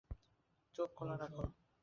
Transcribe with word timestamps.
চোখ 0.75 0.89
খোলা 0.97 1.15
রাখো। 1.15 1.43